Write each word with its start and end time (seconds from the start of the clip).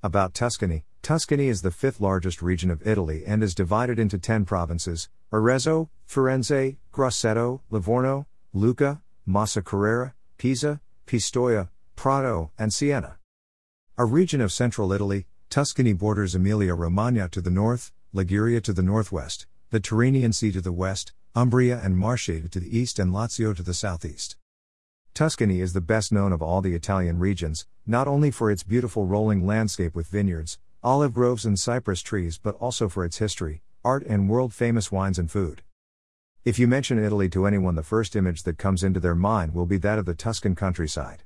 About 0.00 0.32
Tuscany 0.32 0.84
Tuscany 1.02 1.48
is 1.48 1.62
the 1.62 1.72
fifth 1.72 2.00
largest 2.00 2.40
region 2.40 2.70
of 2.70 2.86
Italy 2.86 3.24
and 3.26 3.42
is 3.42 3.52
divided 3.52 3.98
into 3.98 4.16
10 4.16 4.44
provinces 4.44 5.08
Arezzo, 5.32 5.88
Firenze, 6.06 6.76
Grosseto, 6.92 7.62
Livorno, 7.68 8.28
Lucca, 8.52 9.02
Massa 9.26 9.60
Carrara, 9.60 10.14
Pisa, 10.36 10.80
Pistoia, 11.04 11.70
Prato, 11.96 12.52
and 12.56 12.72
Siena. 12.72 13.16
A 13.96 14.04
region 14.04 14.40
of 14.40 14.52
central 14.52 14.92
Italy, 14.92 15.26
Tuscany 15.50 15.94
borders 15.94 16.36
Emilia 16.36 16.76
Romagna 16.76 17.28
to 17.30 17.40
the 17.40 17.50
north, 17.50 17.90
Liguria 18.12 18.60
to 18.60 18.72
the 18.72 18.82
northwest, 18.82 19.46
the 19.70 19.80
Tyrrhenian 19.80 20.32
Sea 20.32 20.52
to 20.52 20.60
the 20.60 20.70
west, 20.70 21.12
Umbria 21.34 21.80
and 21.82 21.98
Marche 21.98 22.48
to 22.48 22.60
the 22.60 22.78
east, 22.78 23.00
and 23.00 23.12
Lazio 23.12 23.52
to 23.52 23.64
the 23.64 23.74
southeast. 23.74 24.36
Tuscany 25.14 25.60
is 25.60 25.72
the 25.72 25.80
best 25.80 26.12
known 26.12 26.32
of 26.32 26.42
all 26.42 26.60
the 26.60 26.74
Italian 26.74 27.18
regions, 27.18 27.66
not 27.86 28.06
only 28.06 28.30
for 28.30 28.50
its 28.50 28.62
beautiful 28.62 29.06
rolling 29.06 29.46
landscape 29.46 29.94
with 29.94 30.06
vineyards, 30.06 30.58
olive 30.82 31.12
groves, 31.12 31.44
and 31.44 31.58
cypress 31.58 32.02
trees, 32.02 32.38
but 32.38 32.54
also 32.56 32.88
for 32.88 33.04
its 33.04 33.18
history, 33.18 33.62
art, 33.84 34.04
and 34.06 34.28
world 34.28 34.54
famous 34.54 34.92
wines 34.92 35.18
and 35.18 35.30
food. 35.30 35.62
If 36.44 36.58
you 36.58 36.68
mention 36.68 37.04
Italy 37.04 37.28
to 37.30 37.46
anyone, 37.46 37.74
the 37.74 37.82
first 37.82 38.14
image 38.14 38.44
that 38.44 38.58
comes 38.58 38.84
into 38.84 39.00
their 39.00 39.14
mind 39.14 39.54
will 39.54 39.66
be 39.66 39.76
that 39.78 39.98
of 39.98 40.06
the 40.06 40.14
Tuscan 40.14 40.54
countryside. 40.54 41.24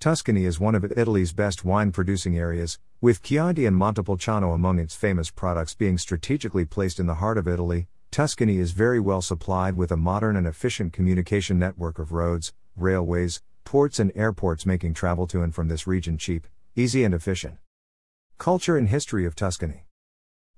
Tuscany 0.00 0.44
is 0.44 0.60
one 0.60 0.74
of 0.74 0.84
Italy's 0.96 1.32
best 1.32 1.64
wine 1.64 1.92
producing 1.92 2.38
areas, 2.38 2.78
with 3.00 3.22
Chianti 3.22 3.66
and 3.66 3.76
Montepulciano 3.76 4.52
among 4.52 4.78
its 4.78 4.94
famous 4.94 5.30
products 5.30 5.74
being 5.74 5.98
strategically 5.98 6.64
placed 6.64 7.00
in 7.00 7.06
the 7.06 7.16
heart 7.16 7.36
of 7.36 7.48
Italy. 7.48 7.88
Tuscany 8.10 8.58
is 8.58 8.72
very 8.72 8.98
well 8.98 9.22
supplied 9.22 9.76
with 9.76 9.92
a 9.92 9.96
modern 9.96 10.36
and 10.36 10.46
efficient 10.46 10.92
communication 10.92 11.58
network 11.58 11.98
of 11.98 12.12
roads, 12.12 12.52
railways, 12.80 13.42
ports, 13.64 13.98
and 13.98 14.12
airports, 14.14 14.66
making 14.66 14.94
travel 14.94 15.26
to 15.26 15.42
and 15.42 15.54
from 15.54 15.68
this 15.68 15.86
region 15.86 16.18
cheap, 16.18 16.46
easy, 16.74 17.04
and 17.04 17.14
efficient. 17.14 17.56
Culture 18.38 18.76
and 18.76 18.88
history 18.88 19.24
of 19.26 19.34
Tuscany. 19.34 19.86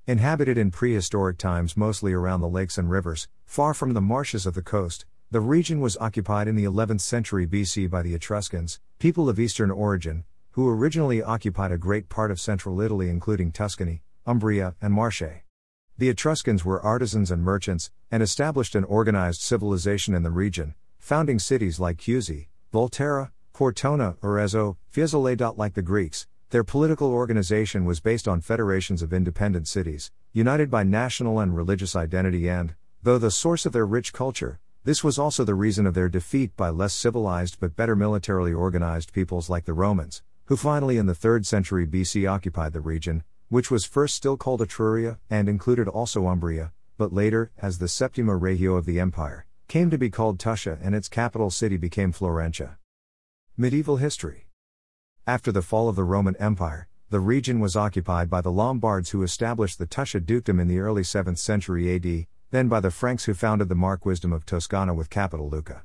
Inhabited 0.07 0.59
in 0.59 0.71
prehistoric 0.71 1.39
times 1.39 1.77
mostly 1.77 2.13
around 2.13 2.41
the 2.41 2.49
lakes 2.49 2.79
and 2.79 2.91
rivers, 2.91 3.29
far 3.45 3.75
from 3.75 3.93
the 3.93 4.01
marshes 4.01 4.47
of 4.47 4.55
the 4.55 4.63
coast, 4.63 5.05
the 5.31 5.41
region 5.41 5.81
was 5.81 5.97
occupied 5.99 6.49
in 6.49 6.57
the 6.57 6.65
11th 6.65 7.01
century 7.01 7.47
BC 7.47 7.89
by 7.89 8.03
the 8.03 8.15
Etruscans, 8.15 8.81
people 8.99 9.29
of 9.29 9.41
Eastern 9.41 9.71
origin, 9.71 10.25
who 10.53 10.69
originally 10.69 11.23
occupied 11.23 11.73
a 11.73 11.79
great 11.79 12.09
part 12.09 12.31
of 12.31 12.41
central 12.41 12.81
Italy, 12.81 13.09
including 13.09 13.51
Tuscany, 13.51 14.03
Umbria, 14.27 14.75
and 14.81 14.93
Marche. 14.93 15.43
The 15.97 16.09
Etruscans 16.09 16.65
were 16.65 16.83
artisans 16.83 17.31
and 17.31 17.43
merchants, 17.43 17.91
and 18.11 18.23
established 18.23 18.75
an 18.75 18.85
organized 18.85 19.41
civilization 19.41 20.15
in 20.15 20.23
the 20.23 20.31
region, 20.31 20.75
founding 21.03 21.41
cities 21.41 21.81
like 21.81 21.99
Chiusi, 21.99 22.47
Volterra, 22.73 23.33
Cortona, 23.53 24.17
Arezzo, 24.23 24.77
Fiesole. 24.95 25.59
Like 25.59 25.75
the 25.75 25.83
Greeks, 25.83 26.29
their 26.51 26.63
political 26.63 27.11
organization 27.11 27.85
was 27.85 27.99
based 27.99 28.29
on 28.29 28.41
federations 28.41 29.03
of 29.03 29.13
independent 29.13 29.67
cities, 29.67 30.13
united 30.33 30.71
by 30.71 30.85
national 30.85 31.41
and 31.41 31.57
religious 31.57 31.97
identity, 31.97 32.49
and, 32.49 32.77
though 33.03 33.19
the 33.19 33.33
source 33.33 33.67
of 33.67 33.73
their 33.73 33.85
rich 33.85 34.13
culture, 34.13 34.61
this 34.85 35.03
was 35.03 35.19
also 35.19 35.43
the 35.43 35.57
reason 35.57 35.89
of 35.89 35.95
their 35.95 36.09
defeat 36.09 36.57
by 36.57 36.69
less 36.69 36.95
civilized 36.95 37.59
but 37.59 37.75
better 37.75 37.97
militarily 37.97 38.53
organized 38.53 39.13
peoples 39.13 39.51
like 39.51 39.65
the 39.65 39.75
Romans, 39.75 40.23
who 40.45 40.57
finally 40.57 40.99
in 40.99 41.07
the 41.07 41.15
3rd 41.15 41.45
century 41.45 41.85
BC 41.85 42.31
occupied 42.31 42.73
the 42.73 42.81
region, 42.81 43.25
which 43.49 43.73
was 43.73 43.85
first 43.85 44.15
still 44.15 44.37
called 44.37 44.61
Etruria, 44.61 45.19
and 45.29 45.49
included 45.49 45.89
also 45.89 46.29
Umbria, 46.29 46.73
but 46.97 47.13
later, 47.13 47.51
as 47.59 47.79
the 47.79 47.89
Septima 47.89 48.37
Regio 48.37 48.77
of 48.77 48.87
the 48.87 49.01
empire, 49.01 49.47
came 49.73 49.89
to 49.89 49.97
be 49.97 50.11
called 50.11 50.39
Tuscia 50.39 50.79
and 50.83 50.95
its 50.95 51.09
capital 51.09 51.49
city 51.49 51.79
became 51.79 52.13
Florentia. 52.13 52.77
Medieval 53.57 53.97
history 53.97 54.47
After 55.27 55.51
the 55.51 55.63
fall 55.63 55.89
of 55.89 55.97
the 55.97 56.05
Roman 56.05 56.37
Empire, 56.37 56.89
the 57.09 57.21
region 57.21 57.59
was 57.59 57.75
occupied 57.75 58.29
by 58.29 58.43
the 58.43 58.53
Lombards 58.53 59.09
who 59.09 59.23
established 59.23 59.79
the 59.79 59.87
Tuscia 59.87 60.21
dukedom 60.21 60.61
in 60.61 60.69
the 60.69 60.79
early 60.79 61.01
7th 61.01 61.39
century 61.39 61.95
AD, 61.95 62.27
then 62.51 62.69
by 62.69 62.81
the 62.81 62.91
Franks 62.91 63.25
who 63.25 63.33
founded 63.33 63.71
the 63.71 63.75
Marquisdom 63.75 64.31
of 64.31 64.45
Toscana 64.45 64.93
with 64.93 65.09
capital 65.09 65.49
Lucca. 65.49 65.85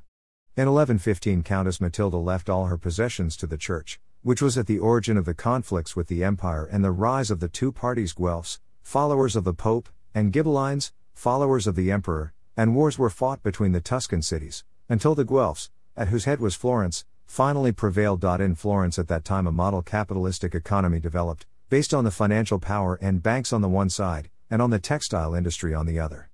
In 0.54 0.68
1115, 0.70 1.42
Countess 1.42 1.80
Matilda 1.80 2.18
left 2.18 2.50
all 2.50 2.66
her 2.66 2.76
possessions 2.76 3.38
to 3.38 3.46
the 3.46 3.56
Church, 3.56 3.98
which 4.20 4.42
was 4.42 4.58
at 4.58 4.66
the 4.66 4.78
origin 4.78 5.16
of 5.16 5.24
the 5.24 5.32
conflicts 5.32 5.96
with 5.96 6.08
the 6.08 6.22
Empire 6.22 6.66
and 6.66 6.84
the 6.84 6.90
rise 6.90 7.30
of 7.30 7.40
the 7.40 7.48
two 7.48 7.72
parties 7.72 8.12
Guelphs, 8.12 8.58
followers 8.82 9.34
of 9.34 9.44
the 9.44 9.54
Pope, 9.54 9.88
and 10.14 10.30
Ghibellines, 10.30 10.92
followers 11.14 11.66
of 11.66 11.74
the 11.74 11.90
Emperor, 11.90 12.34
and 12.58 12.74
wars 12.74 12.98
were 12.98 13.08
fought 13.08 13.40
between 13.44 13.70
the 13.70 13.80
Tuscan 13.80 14.20
cities, 14.20 14.64
until 14.88 15.14
the 15.14 15.24
Guelphs, 15.24 15.70
at 15.96 16.08
whose 16.08 16.24
head 16.24 16.40
was 16.40 16.56
Florence, 16.56 17.04
finally 17.24 17.70
prevailed. 17.70 18.24
In 18.24 18.56
Florence 18.56 18.98
at 18.98 19.06
that 19.06 19.24
time, 19.24 19.46
a 19.46 19.52
model 19.52 19.80
capitalistic 19.80 20.56
economy 20.56 20.98
developed, 20.98 21.46
based 21.70 21.94
on 21.94 22.02
the 22.02 22.10
financial 22.10 22.58
power 22.58 22.98
and 23.00 23.22
banks 23.22 23.52
on 23.52 23.60
the 23.60 23.68
one 23.68 23.88
side, 23.88 24.28
and 24.50 24.60
on 24.60 24.70
the 24.70 24.80
textile 24.80 25.36
industry 25.36 25.72
on 25.72 25.86
the 25.86 26.00
other. 26.00 26.30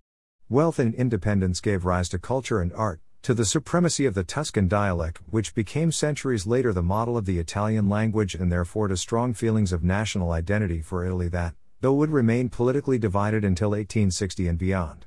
Wealth 0.48 0.78
and 0.78 0.94
independence 0.94 1.60
gave 1.60 1.84
rise 1.84 2.08
to 2.08 2.18
culture 2.18 2.62
and 2.62 2.72
art, 2.72 3.02
to 3.20 3.34
the 3.34 3.44
supremacy 3.44 4.06
of 4.06 4.14
the 4.14 4.24
Tuscan 4.24 4.66
dialect, 4.66 5.20
which 5.28 5.54
became 5.54 5.92
centuries 5.92 6.46
later 6.46 6.72
the 6.72 6.82
model 6.82 7.18
of 7.18 7.26
the 7.26 7.38
Italian 7.38 7.90
language 7.90 8.34
and 8.34 8.50
therefore 8.50 8.88
to 8.88 8.96
strong 8.96 9.34
feelings 9.34 9.74
of 9.74 9.84
national 9.84 10.32
identity 10.32 10.80
for 10.80 11.04
Italy 11.04 11.28
that, 11.28 11.54
though 11.82 11.92
would 11.92 12.10
remain 12.10 12.48
politically 12.48 12.98
divided 12.98 13.44
until 13.44 13.72
1860 13.72 14.48
and 14.48 14.58
beyond. 14.58 15.04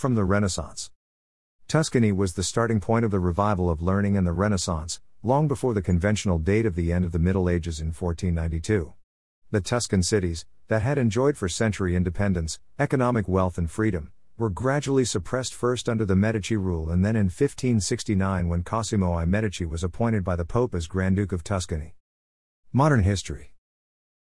From 0.00 0.14
the 0.14 0.24
Renaissance. 0.24 0.90
Tuscany 1.68 2.10
was 2.10 2.32
the 2.32 2.42
starting 2.42 2.80
point 2.80 3.04
of 3.04 3.10
the 3.10 3.20
revival 3.20 3.68
of 3.68 3.82
learning 3.82 4.16
and 4.16 4.26
the 4.26 4.32
Renaissance, 4.32 4.98
long 5.22 5.46
before 5.46 5.74
the 5.74 5.82
conventional 5.82 6.38
date 6.38 6.64
of 6.64 6.74
the 6.74 6.90
end 6.90 7.04
of 7.04 7.12
the 7.12 7.18
Middle 7.18 7.50
Ages 7.50 7.80
in 7.80 7.88
1492. 7.88 8.94
The 9.50 9.60
Tuscan 9.60 10.02
cities, 10.02 10.46
that 10.68 10.80
had 10.80 10.96
enjoyed 10.96 11.36
for 11.36 11.50
century 11.50 11.94
independence, 11.94 12.58
economic 12.78 13.28
wealth, 13.28 13.58
and 13.58 13.70
freedom, 13.70 14.10
were 14.38 14.48
gradually 14.48 15.04
suppressed 15.04 15.52
first 15.52 15.86
under 15.86 16.06
the 16.06 16.16
Medici 16.16 16.56
rule 16.56 16.88
and 16.88 17.04
then 17.04 17.14
in 17.14 17.26
1569 17.26 18.48
when 18.48 18.62
Cosimo 18.62 19.12
I 19.12 19.26
Medici 19.26 19.66
was 19.66 19.84
appointed 19.84 20.24
by 20.24 20.34
the 20.34 20.46
Pope 20.46 20.74
as 20.74 20.86
Grand 20.86 21.16
Duke 21.16 21.32
of 21.32 21.44
Tuscany. 21.44 21.94
Modern 22.72 23.02
history. 23.02 23.52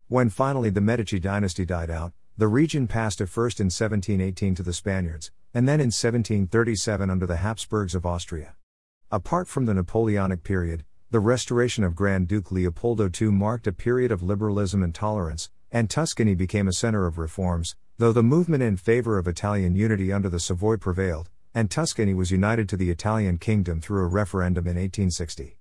When 0.09 0.29
finally 0.29 0.71
the 0.71 0.81
Medici 0.81 1.21
dynasty 1.21 1.65
died 1.65 1.89
out, 1.89 2.15
the 2.39 2.47
region 2.47 2.87
passed 2.87 3.21
at 3.21 3.29
first 3.29 3.59
in 3.59 3.65
1718 3.65 4.55
to 4.55 4.63
the 4.63 4.73
Spaniards, 4.73 5.33
and 5.53 5.67
then 5.67 5.81
in 5.81 5.89
1737 5.89 7.11
under 7.11 7.27
the 7.27 7.39
Habsburgs 7.39 7.97
of 7.97 8.07
Austria. 8.07 8.55
Apart 9.11 9.49
from 9.49 9.67
the 9.67 9.75
Napoleonic 9.75 10.45
period, 10.45 10.85
the 11.11 11.19
restoration 11.19 11.83
of 11.83 11.97
Grand 11.97 12.29
Duke 12.29 12.53
Leopoldo 12.53 13.11
II 13.21 13.33
marked 13.33 13.67
a 13.67 13.73
period 13.73 14.13
of 14.13 14.23
liberalism 14.23 14.85
and 14.85 14.95
tolerance, 14.95 15.51
and 15.73 15.91
Tuscany 15.91 16.37
became 16.37 16.69
a 16.69 16.73
center 16.73 17.07
of 17.07 17.19
reforms, 17.19 17.75
though 17.97 18.13
the 18.13 18.23
movement 18.23 18.63
in 18.63 18.77
favor 18.77 19.19
of 19.19 19.27
Italian 19.27 19.75
unity 19.75 20.13
under 20.13 20.29
the 20.29 20.39
Savoy 20.39 20.77
prevailed, 20.77 21.29
and 21.53 21.69
Tuscany 21.69 22.15
was 22.15 22.31
united 22.31 22.69
to 22.69 22.77
the 22.77 22.91
Italian 22.91 23.39
kingdom 23.39 23.81
through 23.81 24.05
a 24.05 24.07
referendum 24.07 24.69
in 24.69 24.77
1860. 24.77 25.57